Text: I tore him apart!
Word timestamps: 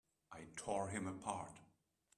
I 0.31 0.47
tore 0.55 0.87
him 0.87 1.05
apart! 1.05 1.59